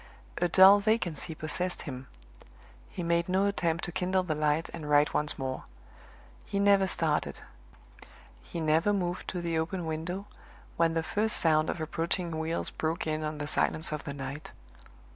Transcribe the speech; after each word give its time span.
A 0.39 0.47
dull 0.47 0.79
vacancy 0.79 1.35
possessed 1.35 1.83
him; 1.83 2.07
he 2.89 3.03
made 3.03 3.29
no 3.29 3.45
attempt 3.45 3.83
to 3.83 3.91
kindle 3.91 4.23
the 4.23 4.33
light 4.33 4.67
and 4.73 4.89
write 4.89 5.13
once 5.13 5.37
more. 5.37 5.65
He 6.43 6.57
never 6.59 6.87
started; 6.87 7.41
he 8.41 8.59
never 8.59 8.93
moved 8.93 9.27
to 9.27 9.41
the 9.43 9.59
open 9.59 9.85
window, 9.85 10.25
when 10.75 10.95
the 10.95 11.03
first 11.03 11.37
sound 11.37 11.69
of 11.69 11.79
approaching 11.79 12.39
wheels 12.39 12.71
broke 12.71 13.05
in 13.05 13.23
on 13.23 13.37
the 13.37 13.45
silence 13.45 13.91
of 13.91 14.03
the 14.05 14.13
night. 14.15 14.49